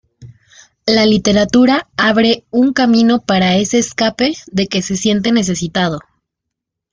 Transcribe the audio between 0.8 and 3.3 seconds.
La literatura abre un camino